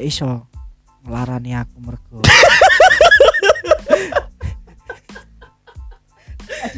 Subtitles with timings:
[0.00, 0.48] gak iso
[1.04, 2.24] ngelarani aku mergo.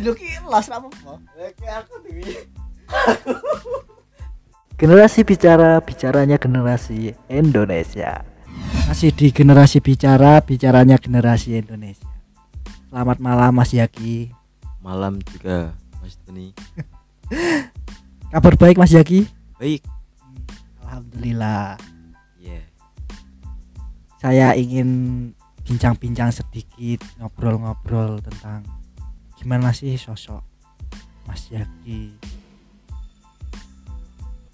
[0.03, 0.91] Ki apa
[1.79, 2.27] aku dewi.
[4.75, 8.27] Generasi bicara, bicaranya generasi Indonesia.
[8.91, 12.11] masih di generasi bicara bicaranya generasi Indonesia.
[12.91, 14.35] Selamat malam Mas Yaki.
[14.83, 16.51] Malam juga Mas Tony.
[18.35, 19.31] Kabar baik Mas Yaki?
[19.63, 19.87] Baik.
[20.83, 21.79] Alhamdulillah.
[21.79, 21.92] ya
[24.23, 25.35] saya ingin
[25.67, 28.63] bincang-bincang sedikit ngobrol-ngobrol tentang
[29.35, 30.39] gimana sih sosok
[31.27, 32.15] Mas Yaki.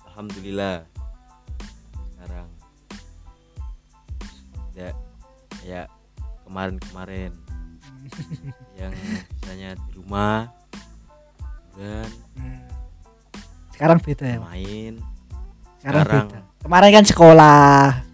[0.08, 0.88] Alhamdulillah.
[2.16, 2.48] Sekarang
[4.72, 4.96] ya
[5.60, 5.84] ya
[6.48, 7.36] kemarin-kemarin
[8.80, 8.96] yang
[9.36, 10.48] misalnya di rumah
[11.76, 12.08] dan
[13.76, 14.40] sekarang beda ya?
[14.40, 15.04] main.
[15.76, 16.28] Sekarang, sekarang.
[16.32, 16.40] beda.
[16.64, 18.07] Kemarin kan sekolah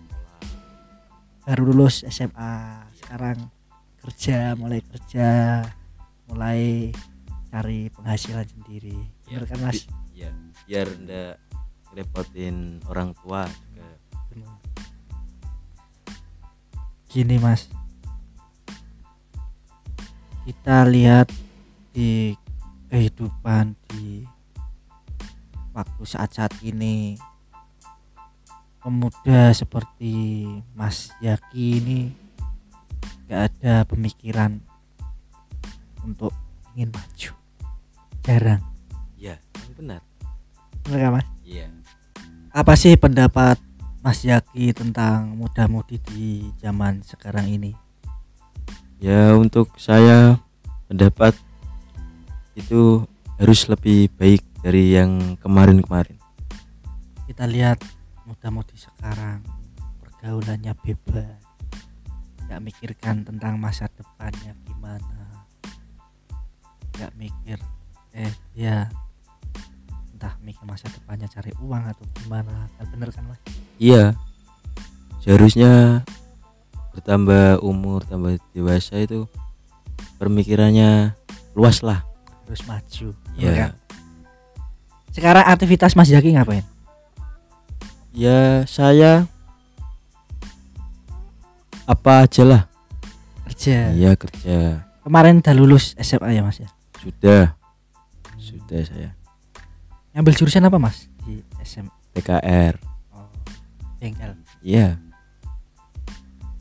[1.45, 3.53] baru lulus SMA sekarang
[4.01, 5.29] kerja mulai kerja
[6.29, 6.93] mulai
[7.53, 8.97] cari penghasilan sendiri.
[9.29, 9.85] Ya, bener kan Mas?
[10.15, 10.31] ya
[10.65, 11.43] biar ndak
[11.93, 13.89] repotin orang tua juga.
[17.11, 17.71] Gini mas.
[20.43, 21.31] Kita lihat
[21.95, 22.35] di
[22.91, 24.27] kehidupan di
[25.75, 27.15] waktu saat-saat ini
[28.85, 30.45] pemuda seperti
[30.77, 32.01] Mas Yaki ini
[33.25, 34.61] gak ada pemikiran
[36.05, 36.37] untuk
[36.77, 37.33] ingin maju.
[38.21, 38.61] Jarang.
[39.17, 39.41] Ya
[39.81, 40.05] benar.
[40.85, 41.27] Bener kan mas?
[41.41, 41.73] Iya.
[42.53, 43.57] Apa sih pendapat
[44.05, 47.73] Mas Yaki tentang muda-mudi di zaman sekarang ini?
[49.01, 50.37] Ya untuk saya
[50.93, 51.33] pendapat
[52.53, 53.09] itu
[53.41, 56.21] harus lebih baik dari yang kemarin-kemarin.
[57.25, 57.81] Kita lihat
[58.25, 59.45] muda-mudi sekarang
[60.01, 61.41] pergaulannya bebas
[62.45, 65.45] nggak mikirkan tentang masa depannya gimana
[66.97, 67.59] nggak mikir
[68.13, 68.89] eh ya
[70.13, 73.41] entah mikir masa depannya cari uang atau gimana kan bener kan mas
[73.75, 74.15] Iya.
[75.19, 76.05] Seharusnya
[76.95, 79.27] bertambah umur, tambah dewasa itu
[80.23, 81.17] pemikirannya
[81.59, 82.07] luas lah.
[82.45, 83.41] harus maju kan?
[83.41, 83.69] Ya.
[85.17, 86.61] sekarang aktivitas Mas Yaki ngapain
[88.15, 89.27] Ya saya
[91.85, 92.63] apa aja lah.
[93.45, 94.87] kerja Iya kerja.
[95.05, 97.53] kemarin udah lulus SMA ya mas ya Sudah.
[98.35, 99.11] Sudah saya.
[100.11, 102.79] ngambil jurusan apa mas di SMA PKR.
[103.11, 103.29] oh,
[103.99, 104.97] bengkel Iya.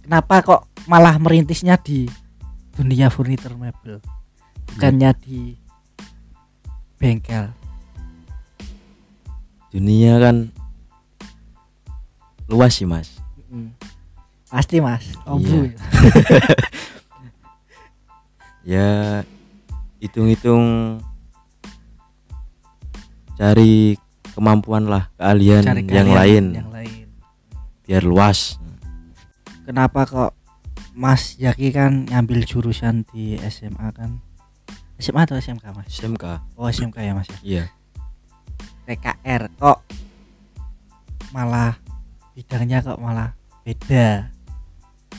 [0.01, 2.09] kenapa kok malah merintisnya di
[2.73, 4.01] dunia furniture mebel
[4.67, 5.53] bukannya di
[6.97, 7.53] bengkel
[9.69, 10.51] Dunia kan
[12.53, 13.17] luas sih, Mas.
[14.45, 15.73] pasti mas ombu Iya.
[18.63, 18.87] Ya
[19.99, 20.97] hitung-hitung
[23.33, 23.97] cari
[24.31, 27.05] kemampuan lah, keahlian Cari yang kalian lain yang lain
[27.83, 28.55] biar luas.
[29.65, 30.31] kenapa kok
[30.93, 34.21] mas Yaki kan ngambil jurusan di SMA kan
[34.95, 36.23] SMA atau SMK mas SMK.
[36.55, 37.63] oh SMK ya mas ya Iya.
[38.85, 39.81] PKR kok
[41.31, 41.75] malah
[42.33, 44.29] bidangnya kok malah beda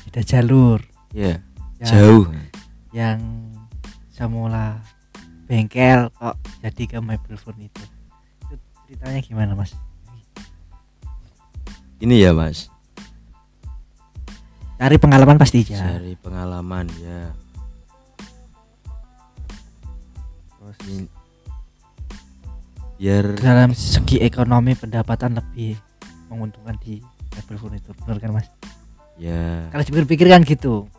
[0.04, 1.38] beda jalur Iya.
[1.78, 2.24] Yang- Jauh.
[2.90, 3.18] yang
[4.10, 4.82] semula
[5.44, 7.90] bengkel kok jadi ke mebel furniture
[8.40, 8.54] itu
[8.84, 9.72] ceritanya gimana mas
[11.94, 12.68] Ini ya, Mas.
[14.76, 17.32] cari pengalaman pasti ya Cari pengalaman ya.
[20.58, 20.78] terus
[22.94, 25.76] Biar dalam segi ekonomi pendapatan lebih
[26.34, 26.98] menguntungkan di
[27.34, 28.46] mebel furniture benar kan mas?
[29.14, 29.70] Ya.
[29.70, 30.90] Kalau dipikir-pikir kan gitu.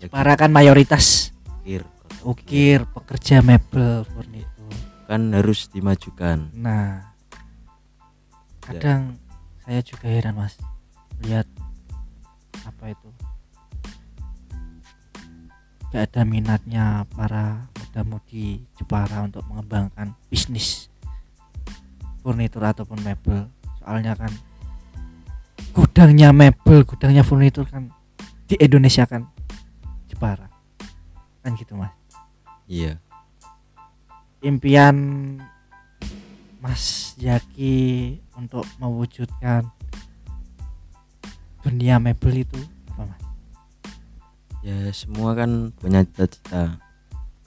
[0.00, 1.32] Ya para kan mayoritas
[1.64, 1.84] kir
[2.24, 4.76] ukir pekerja mebel furniture
[5.08, 6.52] kan harus dimajukan.
[6.54, 7.10] Nah,
[8.70, 8.76] Ya.
[8.78, 9.00] kadang
[9.64, 10.54] saya juga heran mas
[11.24, 11.48] lihat
[12.62, 13.08] apa itu?
[15.90, 20.86] Gak ada minatnya para muda-mudi Jepara untuk mengembangkan bisnis
[22.22, 23.50] furnitur ataupun mebel
[23.82, 24.30] soalnya kan
[25.70, 27.90] gudangnya mebel gudangnya furnitur kan
[28.46, 29.26] di Indonesia kan
[30.10, 30.50] Jepara
[31.40, 31.94] kan gitu mas
[32.70, 33.02] Iya.
[34.46, 34.94] impian
[36.60, 39.64] Mas Yaki untuk mewujudkan
[41.64, 42.60] dunia mebel itu
[42.92, 43.22] apa mas?
[44.60, 46.76] Ya semua kan punya cita-cita.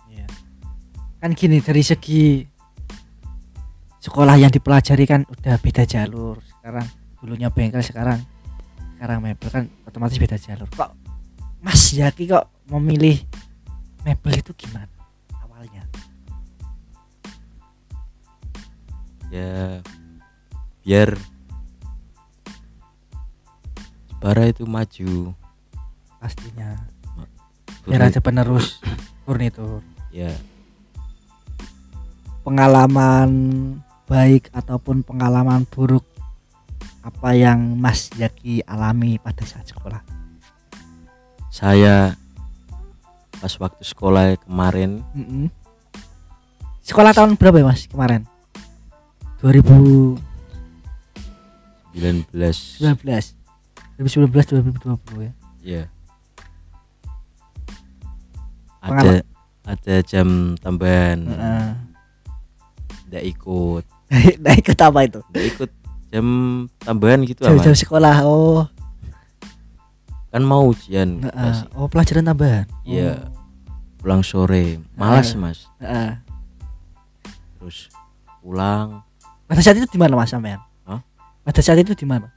[0.10, 0.25] Iya.
[1.22, 2.42] Kan gini dari segi
[4.02, 6.42] sekolah yang dipelajari kan udah beda jalur.
[6.42, 6.90] Sekarang
[7.24, 8.20] dulunya bengkel sekarang.
[9.00, 10.68] Sekarang mebel kan otomatis beda jalur.
[10.68, 10.92] Kok
[11.64, 13.24] Mas Yaki kok memilih
[14.04, 14.92] mebel itu gimana
[15.40, 15.88] awalnya?
[19.31, 19.80] Ya
[20.84, 21.16] biar
[24.12, 25.36] Jepara itu maju.
[26.20, 26.80] Pastinya.
[27.84, 28.80] Biar aja penerus
[29.24, 30.31] furnitur ya.
[32.44, 33.31] Pengalaman
[34.08, 36.08] baik ataupun pengalaman buruk
[37.04, 40.00] apa yang Mas Yaki alami pada saat sekolah?
[41.52, 42.16] Saya
[43.38, 45.52] pas waktu sekolah kemarin Mm-mm.
[46.80, 48.24] sekolah tahun berapa ya Mas kemarin?
[49.44, 50.18] 2019
[52.00, 52.80] 19
[54.00, 55.34] 2019 2020 ya?
[55.64, 55.84] Ya
[58.84, 59.24] ada
[59.64, 61.20] ada jam tambahan.
[61.24, 61.68] Heeh.
[63.12, 63.86] nggak ikut.
[64.44, 65.20] Nah ikut apa itu?
[65.32, 65.72] Nggak ikut
[66.13, 66.27] jam
[66.77, 68.69] tambahan gitu lah jam-jam mas sekolah oh.
[70.30, 72.65] Kan mau ujian pas oh pelajaran tambahan?
[72.86, 73.33] Iya.
[73.98, 74.77] pulang sore.
[74.94, 75.42] Malas Heeh.
[75.42, 75.60] mas.
[75.81, 75.86] oh.
[75.86, 76.12] Heeh.
[77.57, 77.77] terus
[78.45, 79.01] pulang.
[79.50, 80.60] Pada saat itu di mana Mas sampean?
[80.83, 81.00] Hah?
[81.45, 82.27] pada saat itu di mana?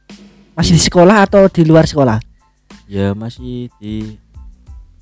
[0.54, 2.20] Masih di sekolah atau di luar sekolah?
[2.86, 4.16] Ya masih di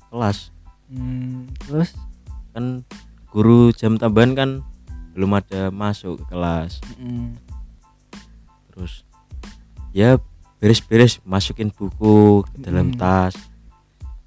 [0.09, 0.49] kelas.
[0.89, 1.93] Hmm, terus?
[2.55, 2.81] Kan
[3.29, 4.49] guru jam tambahan kan
[5.13, 6.81] belum ada masuk ke kelas.
[6.97, 7.37] Mm,
[8.75, 9.07] terus
[9.95, 10.19] ya
[10.59, 12.99] beres-beres masukin buku ke dalam Mm.
[12.99, 13.35] tas.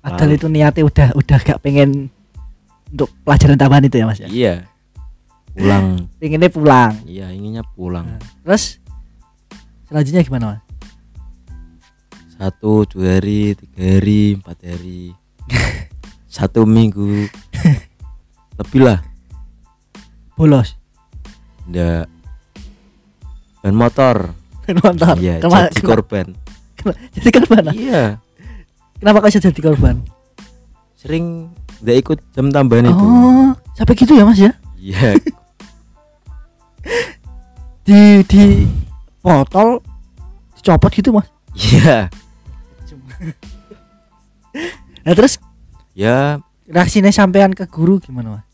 [0.01, 2.09] Padahal itu niatnya udah udah gak pengen
[2.89, 4.29] untuk pelajaran tambahan itu ya Mas ya?
[4.33, 4.55] Iya.
[5.53, 5.85] Pulang.
[6.23, 6.93] Pengennya pulang.
[7.05, 8.17] Iya inginnya pulang.
[8.17, 8.81] Nah, terus
[9.87, 10.63] selanjutnya gimana Mas?
[12.39, 15.13] Satu dua hari tiga hari empat hari.
[16.31, 17.27] Satu minggu.
[18.63, 19.03] Lebih lah.
[20.39, 20.79] Bolos?
[21.67, 22.07] Ndak.
[23.59, 24.38] Ban motor
[24.77, 26.27] motor iya Kema- jadi kema- korban.
[27.17, 27.75] jadi korban ah?
[27.75, 28.05] iya.
[28.99, 30.03] Kenapa bisa jadi korban?
[30.99, 33.07] Sering ndak ikut jam tambahan itu.
[33.07, 34.53] Oh sampai gitu ya Mas ya?
[34.75, 35.15] Iya.
[37.87, 38.67] Di di
[39.23, 39.79] botol
[40.59, 41.31] dicopot gitu Mas?
[41.55, 42.11] Iya.
[45.07, 45.41] Nah terus?
[45.97, 46.37] Ya.
[46.69, 48.45] Reaksinya sampean ke guru gimana Mas?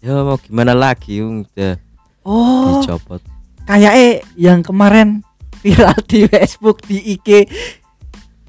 [0.00, 1.76] Ya mau gimana lagi udah
[2.24, 2.80] oh.
[2.80, 3.20] dicopot
[3.64, 5.24] kayak eh yang kemarin
[5.64, 7.48] viral di Facebook di IG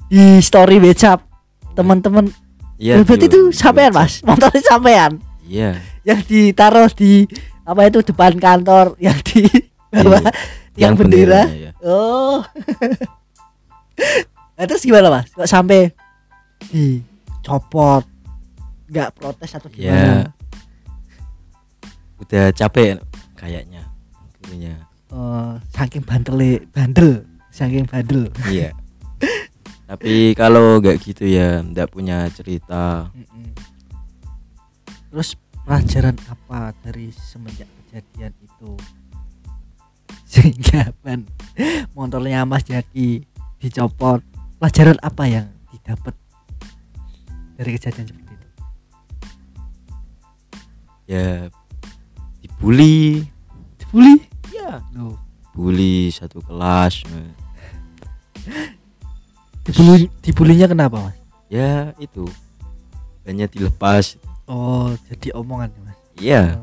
[0.06, 1.24] di story WhatsApp
[1.72, 2.28] teman-teman.
[2.76, 4.20] Iya berarti itu sampean mas?
[4.20, 5.12] Motornya sampean?
[5.48, 5.80] Iya.
[6.04, 7.24] Yang ditaruh di
[7.64, 9.48] apa itu depan kantor yang di
[9.90, 10.32] bawah Iya,
[10.86, 11.48] yang bendera.
[11.48, 11.72] benderanya, ya.
[11.82, 12.44] oh.
[14.56, 15.28] Nah, terus gimana mas?
[15.32, 15.92] Kok sampai
[16.68, 18.04] dicopot?
[18.88, 20.24] Nggak protes atau ya gimana?
[22.20, 22.96] Udah capek
[23.36, 23.84] kayaknya
[24.40, 24.76] gurunya
[25.14, 27.22] Oh, saking bandel bandel
[27.56, 28.28] saking bandel.
[28.52, 28.76] Iya.
[29.88, 33.08] Tapi kalau nggak gitu ya ndak punya cerita.
[35.08, 38.70] Terus pelajaran apa dari semenjak kejadian itu?
[40.28, 41.24] Sehingga ban
[41.96, 43.24] motornya Mas Jaki
[43.56, 44.20] dicopot.
[44.60, 46.16] Pelajaran apa yang didapat
[47.56, 48.48] dari kejadian seperti itu?
[51.08, 51.48] Ya
[52.42, 53.24] dibully.
[53.80, 54.35] Dibully
[54.66, 55.14] ya Loh,
[55.54, 57.06] bully satu kelas
[59.66, 61.18] dibully dibulinya kenapa mas?
[61.50, 62.26] Ya itu.
[63.26, 64.14] Banyak dilepas.
[64.46, 65.98] Oh jadi omongan mas?
[66.22, 66.62] Iya.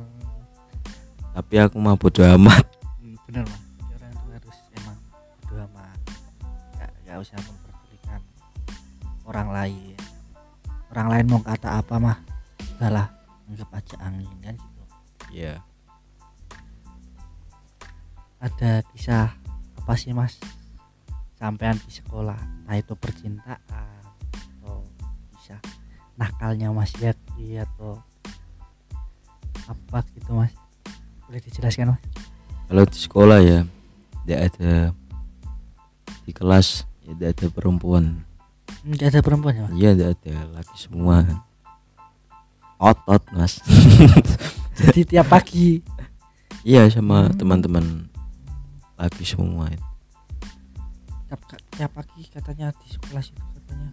[1.36, 2.64] Tapi aku mah bodo amat.
[3.04, 3.62] Hmm, benar mas.
[3.92, 4.98] Orang itu harus emang
[5.44, 5.98] bodo amat.
[6.80, 8.22] Nggak nggak usah memperdulikan
[9.28, 9.98] orang lain.
[10.96, 12.18] Orang lain mau kata apa mah
[12.80, 13.12] udahlah
[13.52, 14.84] anggap aja angin kan gitu.
[15.36, 15.60] Ya
[18.44, 19.32] ada kisah
[19.80, 20.36] apa sih mas?
[21.40, 22.36] Sampean di sekolah.
[22.36, 24.04] Entah itu percintaan
[24.60, 24.84] atau
[25.40, 25.60] kisah
[26.20, 28.04] nakalnya mas Yaki atau
[29.64, 30.52] apa gitu mas?
[31.24, 32.04] Boleh dijelaskan mas?
[32.68, 33.60] Kalau di sekolah ya
[34.24, 34.74] tidak ada
[36.28, 38.28] di kelas tidak ada perempuan.
[38.84, 39.74] Nggak ada perempuan ya mas?
[39.80, 40.36] Iya tidak ada.
[40.60, 41.18] Laki semua.
[42.76, 43.64] Otot mas.
[44.84, 45.80] Jadi tiap pagi?
[46.68, 47.36] Iya sama Hmm.
[47.40, 48.12] teman-teman
[49.04, 49.68] laki semua.
[51.28, 51.42] Tiap,
[51.76, 53.90] tiap pagi katanya di sekolah itu katanya.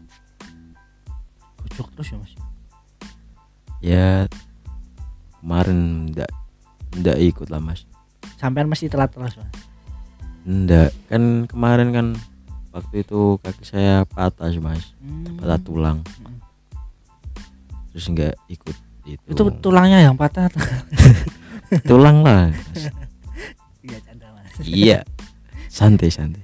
[1.58, 2.32] Gojok terus ya mas?
[3.82, 4.08] Ya
[5.42, 6.30] kemarin ndak
[7.02, 7.82] ndak ikut lah mas.
[8.38, 9.50] Sampean mesti telat terus mas?
[10.46, 10.94] Ndak.
[11.10, 12.06] Kan kemarin kan
[12.70, 14.94] waktu itu kaki saya patah sih, mas.
[15.02, 15.42] Hmm.
[15.42, 15.98] patah tulang.
[16.22, 16.38] Hmm.
[17.90, 18.76] terus nggak ikut
[19.10, 19.26] itu.
[19.34, 20.46] Itu tulangnya yang patah
[21.90, 22.86] tulang lah Mas.
[24.84, 25.04] iya.
[25.70, 26.42] Santai santai.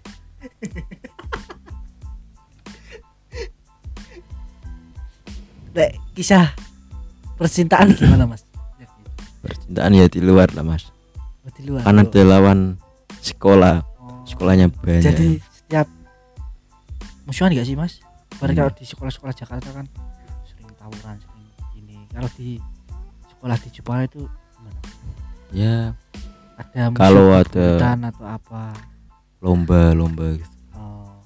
[5.76, 6.56] Dek, kisah
[7.36, 8.48] percintaan gimana mas?
[9.44, 10.88] Percintaan ya di luar lah mas.
[11.44, 11.84] Oh, di luar.
[11.84, 12.80] Karena di lawan
[13.20, 13.84] sekolah.
[14.00, 14.24] Oh.
[14.24, 15.04] sekolahnya banyak.
[15.04, 15.86] Jadi setiap
[17.28, 18.00] musuhan gak sih mas?
[18.40, 18.56] Baru hmm.
[18.56, 18.62] Iya.
[18.64, 19.86] kalau di sekolah-sekolah Jakarta kan
[20.48, 21.46] sering tawuran sering
[21.76, 22.56] ini kalau di
[23.28, 24.22] sekolah di Jepang itu
[24.56, 24.80] gimana?
[25.52, 25.92] Ya
[26.56, 28.72] ada Kalau ada- atau apa?
[29.44, 30.32] lomba lomba.
[30.34, 30.48] Gitu.
[30.74, 31.20] oh,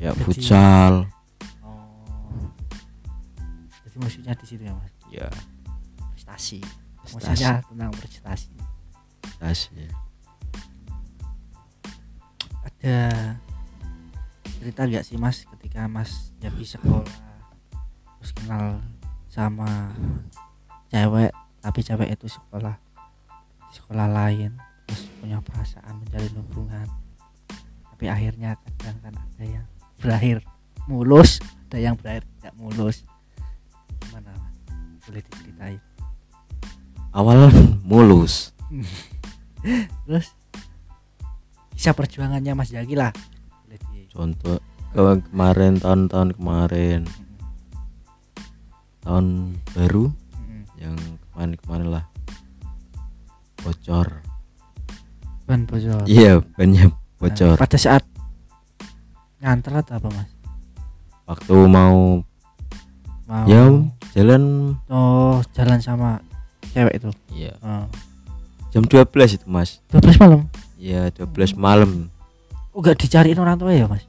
[0.00, 1.06] ya Jadi- futsal.
[1.60, 2.48] Oh.
[3.84, 4.92] jadi musuhnya di situ ya mas?
[5.12, 5.28] Ya.
[6.16, 6.64] Prestasi.
[7.04, 7.14] Prestasi.
[7.28, 8.50] Maksudnya tentang prestasi.
[9.20, 9.84] Prestasi.
[12.64, 12.98] Ada
[14.60, 17.08] cerita gak sih mas ketika mas jadi sekolah
[18.20, 18.76] terus kenal
[19.32, 19.88] sama
[20.92, 21.32] cewek
[21.64, 22.76] tapi cewek itu sekolah
[23.70, 26.86] sekolah lain terus punya perasaan menjalin hubungan.
[27.94, 29.66] Tapi akhirnya kadang kan ada yang
[30.00, 30.42] berakhir
[30.88, 31.38] mulus
[31.70, 33.06] ada yang berakhir tidak mulus.
[34.02, 34.34] Gimana
[35.06, 35.78] boleh diceritain?
[37.14, 37.46] Awal
[37.86, 38.50] mulus.
[40.02, 40.34] Terus
[41.78, 43.14] kisah perjuangannya mas Jaki lah.
[44.10, 44.58] Contoh
[44.90, 47.06] ke- kemarin tahun-tahun kemarin.
[49.06, 50.10] Tahun baru
[50.74, 50.98] yang
[51.30, 52.09] kemarin-kemarin lah
[53.62, 54.08] bocor.
[55.44, 56.04] Ban bocor.
[56.08, 58.00] Iya banyak Nah, bocor pada saat
[59.44, 60.30] nganter atau apa mas?
[61.28, 62.24] Waktu mau
[63.28, 63.68] mau ya
[64.16, 64.74] jalan.
[64.88, 66.24] Oh jalan sama
[66.72, 67.10] cewek itu?
[67.32, 67.52] Iya.
[67.60, 67.84] Oh.
[68.70, 69.82] jam 12 itu mas.
[69.92, 70.40] 12 malam?
[70.80, 72.08] Iya 12 malam.
[72.72, 74.06] Oh gak dicariin orang tua ya mas?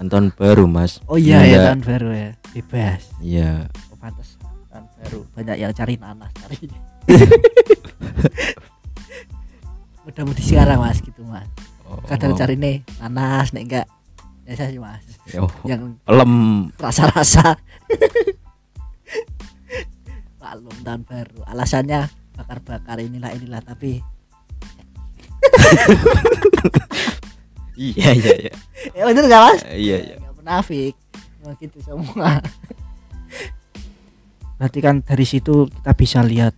[0.00, 0.98] Kan tahun baru mas.
[1.06, 2.30] Oh iya ya tahun baru ya.
[2.56, 3.02] Bebas.
[3.22, 3.70] Iya.
[3.92, 4.34] Oh pantas
[4.72, 5.20] tahun baru.
[5.36, 6.56] Banyak yang cari nanas cari
[10.08, 11.44] udah mau sekarang mas gitu mas.
[11.84, 13.86] Oh, kadang cari nih nanas nih enggak
[14.48, 15.04] biasa sih mas.
[15.36, 16.32] Oh, yang pelem
[16.80, 17.60] rasa-rasa.
[20.40, 21.44] Maklum tahun baru.
[21.44, 22.08] Alasannya
[22.40, 24.00] bakar-bakar inilah inilah tapi
[27.76, 28.52] iya iya iya.
[28.96, 29.60] Ya bener gak mas?
[29.68, 30.16] Iya iya.
[30.24, 30.94] Nggak munafik.
[31.44, 32.40] Emang gitu semua.
[34.56, 36.56] Berarti kan dari situ kita bisa lihat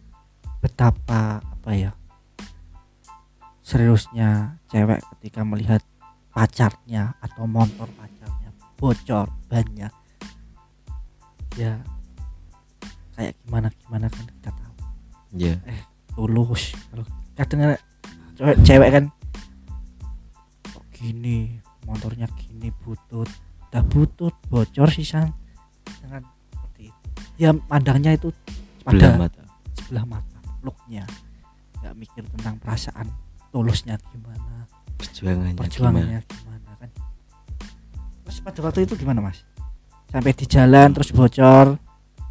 [0.63, 1.91] betapa apa ya
[3.71, 5.79] seriusnya cewek ketika melihat
[6.35, 9.95] pacarnya atau motor pacarnya bocor banyak
[11.55, 11.79] ya
[13.15, 14.75] kayak gimana gimana kan kita tahu.
[15.39, 15.55] Iya.
[16.17, 16.75] Tulus.
[16.91, 17.05] Kalau
[17.39, 17.79] kadang
[18.35, 19.05] cewek cewek kan
[20.67, 21.63] kok gini?
[21.87, 23.31] Motornya gini butut.
[23.71, 25.31] Udah butut bocor sisan.
[26.03, 27.09] Dengan seperti itu.
[27.39, 28.35] Ya pandangnya itu
[28.83, 29.43] pada mata.
[29.79, 31.07] sebelah mata looknya.
[31.79, 34.67] Nggak mikir tentang perasaan tulusnya gimana?
[34.97, 36.71] Perjuangannya gimana perjuangannya gimana?
[36.79, 36.91] kan?
[38.27, 39.43] Terus pada waktu itu gimana mas?
[40.11, 41.79] Sampai di jalan terus bocor?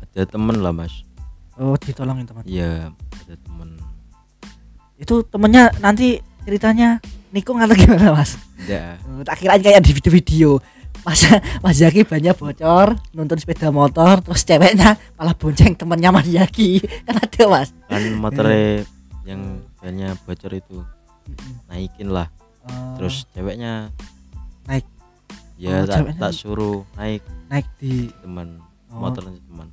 [0.09, 1.03] Ada temen lah mas.
[1.59, 2.43] Oh ditolongin teman?
[2.47, 3.79] Iya ada temen.
[4.95, 7.03] Itu temennya nanti ceritanya
[7.35, 8.39] nikung atau gimana mas?
[8.63, 8.95] Eh,
[9.27, 10.59] tak kirain kayak di video-video.
[10.99, 16.83] Masa Mas Zaki banyak bocor nonton sepeda motor terus ceweknya malah bonceng temennya Mas Zaki.
[17.07, 17.71] Kan ada mas?
[17.88, 18.83] Kan motornya
[19.23, 20.83] yang bannya bocor itu
[21.69, 22.27] naikin lah.
[22.65, 23.89] Oh, terus ceweknya
[24.69, 24.86] Naik.
[25.57, 27.25] ya Oh, tak, tak suruh naik.
[27.50, 28.62] Naik di teman.
[28.93, 29.67] Oh, motornya teman.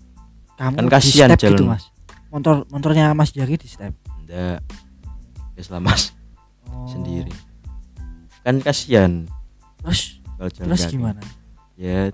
[0.57, 1.77] Kamu kan kasihan gitu jalan.
[1.77, 1.85] mas.
[2.33, 3.93] Motor motornya Mas Zaki di step?
[4.25, 4.65] Enggak
[5.57, 6.17] wis lah mas.
[6.69, 7.33] Oh, sendiri.
[8.41, 9.29] Kan kasihan.
[9.85, 10.21] Terus?
[10.37, 10.95] Kalau jalan terus kaki.
[10.97, 11.21] gimana?
[11.77, 12.13] Ya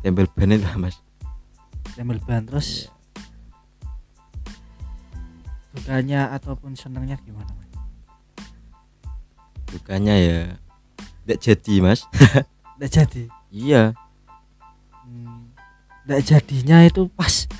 [0.00, 0.96] tempel ban itu lah mas.
[1.92, 2.88] Tembel ban terus?
[2.88, 2.98] Iya.
[5.78, 7.67] dukanya ataupun senangnya gimana mas
[9.72, 10.38] bukannya ya
[11.28, 12.00] enggak jadi mas.
[12.78, 13.22] Nggak jadi?
[13.50, 13.82] Iya.
[15.02, 15.50] Hmm,
[16.06, 17.50] nggak jadinya itu pas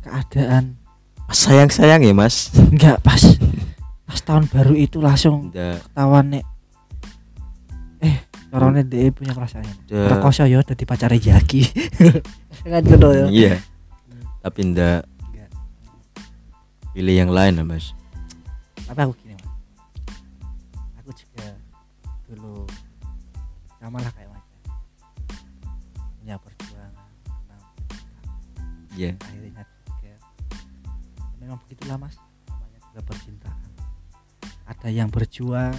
[0.00, 0.80] keadaan.
[1.28, 2.48] Sayang sayang ya mas.
[2.74, 3.22] Nggak pas.
[4.08, 6.44] Pas tahun baru itu langsung ketahuan nek.
[8.00, 9.68] Eh karena dia punya perasaan.
[9.84, 11.62] Rekoso ya udah dipacari Jaki.
[12.72, 13.26] Kan gitu ya.
[13.28, 13.54] Iya.
[14.40, 15.04] Tapi Enggak.
[16.96, 17.94] pilih yang lain lah mas.
[18.88, 19.14] Tapi aku
[23.88, 24.56] sama lah kayak macam.
[26.20, 26.92] Punya perjuangan
[27.24, 27.62] tentang
[28.92, 29.16] iya.
[29.16, 30.12] akhirnya juga
[31.40, 32.20] memang begitulah mas
[32.52, 33.68] namanya juga percintaan.
[34.68, 35.72] Ada yang berjuang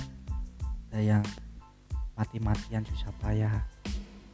[0.89, 1.21] ada yang
[2.17, 3.61] mati-matian susah payah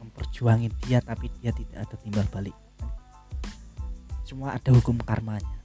[0.00, 2.56] memperjuangin dia tapi dia tidak ada timbal balik.
[4.24, 5.60] Semua ada hukum karmanya.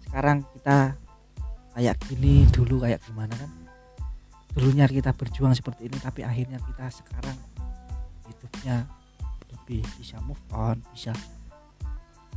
[0.00, 0.96] Sekarang kita
[1.76, 3.61] kayak gini dulu kayak gimana kan
[4.52, 7.36] dulunya kita berjuang seperti ini tapi akhirnya kita sekarang
[8.24, 8.84] hidupnya
[9.50, 11.12] lebih bisa move on bisa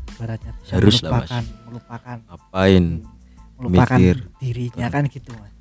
[0.09, 1.27] ibaratnya bisa Harus lah, Mas.
[1.27, 2.85] melupakan melupakan Ngapain
[3.55, 4.17] melupakan Mikir.
[4.37, 5.51] dirinya kan gitu mas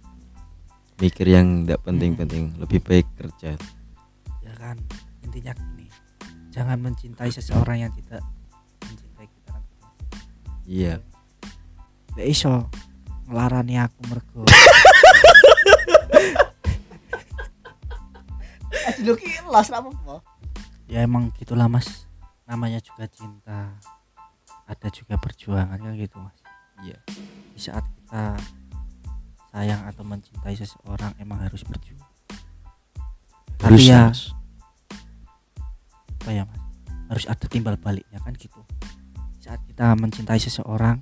[0.94, 3.58] mikir yang tidak penting-penting, lebih baik kerja.
[4.40, 4.78] ya kan
[5.20, 5.90] intinya gini
[6.48, 8.22] jangan mencintai seseorang yang tidak
[8.80, 9.62] mencintai kita kan
[10.64, 11.02] Iya.
[12.14, 12.70] Gak iso
[13.26, 14.46] ngelarani aku mergo
[20.14, 20.20] Apa
[20.88, 22.06] ya emang gitulah mas.
[22.44, 23.72] Namanya juga cinta.
[24.64, 26.38] Ada juga perjuangan kan gitu mas?
[26.84, 26.98] Iya.
[27.54, 28.34] di saat kita
[29.54, 32.02] sayang atau mencintai seseorang emang harus berjuang.
[33.62, 34.22] Harus Tapi ya- Mas.
[36.18, 36.58] apa ya mas?
[37.12, 38.58] Harus ada timbal baliknya kan gitu.
[39.38, 40.98] Saat kita mencintai seseorang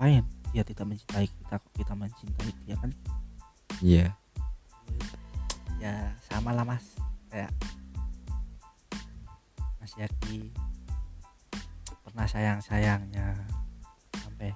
[0.00, 2.88] ngapain dia tidak mencintai kita kok kita mencintai dia kan
[3.80, 4.12] Iya.
[5.80, 6.84] ya sama lah mas.
[7.32, 7.52] Kayak
[9.80, 10.52] Mas Yaki
[12.04, 13.32] pernah sayang sayangnya
[14.20, 14.52] sampai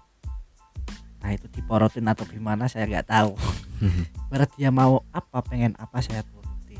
[1.25, 3.33] nah itu diporotin atau gimana saya nggak tahu.
[4.31, 6.77] Berarti dia mau apa pengen apa saya Sampai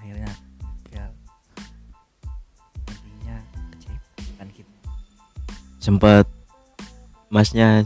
[0.00, 0.32] akhirnya
[0.88, 1.12] gagal.
[2.88, 3.36] Intinya
[3.76, 4.00] kecewa
[4.40, 4.72] kan gitu.
[5.76, 6.24] Sempat
[7.30, 7.84] Masnya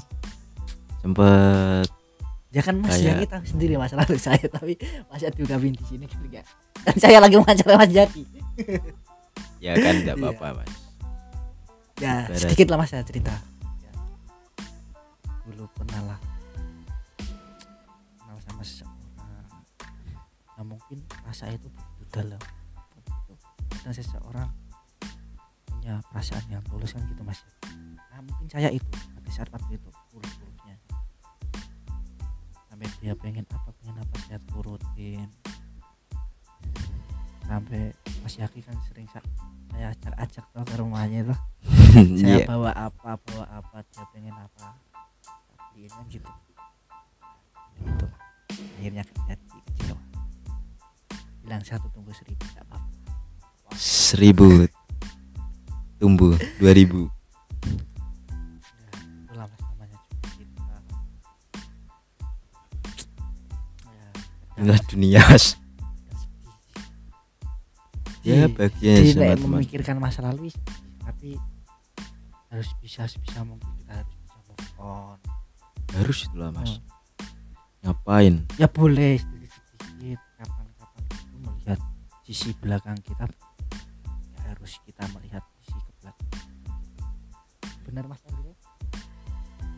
[1.03, 1.94] sempat
[2.55, 3.03] ya kan Mas?
[3.03, 4.79] Kayak- Yaki tahu sendiri masalah saya tapi
[5.11, 6.47] Mas juga di sini kan enggak
[6.87, 8.23] kan saya lagi wawancara Mas Yaki
[9.59, 10.71] ya kan tidak apa-apa, Mas.
[11.99, 13.35] ya sedikit lah mas saya cerita.
[13.83, 13.93] Ya.
[15.47, 16.19] dulu pernah lah.
[18.19, 19.47] Kenal sama seseorang
[20.55, 21.67] nah mungkin rasa itu
[22.15, 22.39] dalam.
[23.83, 24.49] Dan seseorang
[25.67, 27.43] punya perasaan yang tulus kan gitu mas.
[28.15, 29.91] Nah mungkin saya itu pada saat waktu itu
[32.85, 35.25] sampai dia pengen apa pengen apa saya turutin
[37.43, 39.25] sampai Mas Yaki kan sering sa-
[39.71, 41.37] saya ajak-ajak tuh ke rumahnya itu
[42.21, 42.47] saya Iya.
[42.47, 44.77] bawa apa bawa apa dia pengen apa.
[45.73, 46.29] Beliin kan gitu.
[47.81, 48.07] Itu
[48.79, 49.99] akhirnya terjadi kecewa
[51.41, 52.77] bilang satu tunggu seribu apa
[53.75, 54.69] Seribu.
[55.97, 56.37] Tumbuh.
[56.61, 57.09] Dua ribu.
[64.67, 65.23] Kadang- dunia.
[68.25, 69.61] Ya bagian Jadi sama teman.
[69.61, 70.49] memikirkan masa lalu
[71.05, 71.37] tapi
[72.49, 75.19] harus bisa sebisa mungkin kita harus bisa move on
[75.93, 76.81] Harus itulah, Mas.
[76.81, 76.89] Hmm.
[77.85, 78.35] Ngapain?
[78.57, 81.79] ya boleh sedikit-sedikit kapan-kapan itu melihat
[82.25, 83.29] sisi belakang kita
[84.33, 86.31] ya harus kita melihat sisi ke belakang
[87.85, 88.57] benar mas Andrea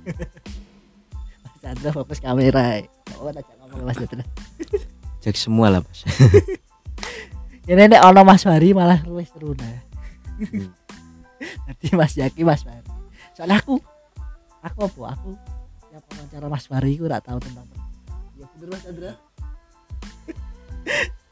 [1.42, 2.86] mas Andrea fokus kamera ya
[3.18, 4.22] oh tak ngomong mas Andrea
[5.32, 6.04] Semua lah, Mas.
[7.66, 9.82] ini nek ono mas Wari malah luwes seru nah
[10.36, 10.68] Hmm.
[11.66, 12.84] nanti mas Yaki mas Wari
[13.32, 13.80] soalnya aku
[14.60, 15.30] aku apa aku
[15.90, 17.64] yang wawancara mas Wari aku gak tahu tentang
[18.36, 19.10] ya bener mas Andra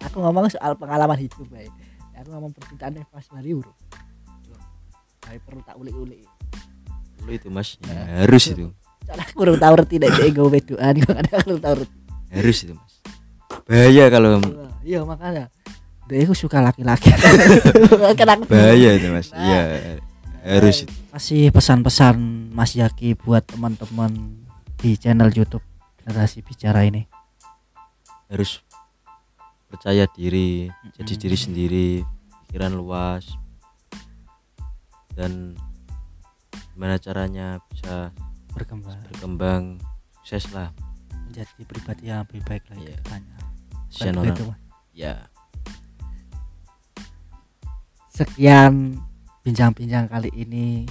[0.08, 1.70] aku ngomong soal pengalaman hidup baik
[2.16, 3.70] aku ngomong percintaan mas Wari bro
[5.24, 6.24] Baik perlu tak ulik-ulik
[7.20, 7.80] Lu itu, Mas.
[7.80, 8.68] Ya, harus itu.
[9.00, 11.96] soalnya aku belum tahu ngerti deh dia gue wedoan gue kadang belum tahu ngerti
[12.28, 12.92] Harus itu, Mas.
[13.64, 14.40] Bahaya kalau
[14.84, 15.48] iya makanya
[16.04, 17.08] dia aku suka laki-laki
[18.52, 19.32] bahaya itu, Mas.
[19.32, 19.40] Nah.
[19.40, 19.60] Iya.
[20.44, 20.92] Harus itu.
[21.16, 22.16] kasih pesan-pesan
[22.52, 24.12] Mas Yaki buat teman-teman
[24.76, 25.64] di channel YouTube
[26.04, 27.08] generasi bicara ini
[28.28, 28.60] harus
[29.72, 30.68] percaya diri,
[31.00, 31.22] jadi Mm-mm.
[31.24, 31.88] diri sendiri,
[32.44, 33.24] pikiran luas,
[35.16, 35.56] dan
[36.74, 38.12] gimana caranya bisa
[38.52, 39.62] berkembang berkembang
[40.20, 40.68] sukses lah
[41.26, 42.92] menjadi pribadi yang lebih baik lagi Iya.
[42.92, 43.36] ke depannya
[43.94, 44.60] Begitu, orang
[44.94, 45.14] ya.
[48.10, 48.98] Sekian
[49.42, 50.86] bincang-bincang kali ini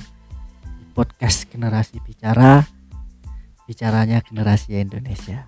[0.64, 2.64] di podcast generasi bicara.
[3.64, 5.48] Bicaranya generasi Indonesia.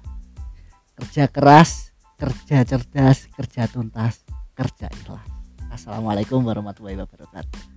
[0.96, 4.24] Kerja keras kerja cerdas kerja tuntas
[4.56, 5.28] kerja ikhlas.
[5.68, 7.75] Assalamualaikum warahmatullahi wabarakatuh